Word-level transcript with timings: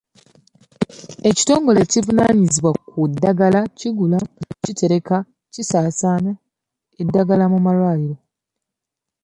Ekitongole 1.29 1.79
ekivunaanyizibwa 1.81 2.71
ku 2.89 2.99
ddagala 3.11 3.61
kigula, 3.79 4.19
kitereka 4.63 5.17
kisaasaanya 5.53 6.33
eddagala 7.01 7.45
mu 7.51 7.59
malwaliro. 7.65 8.17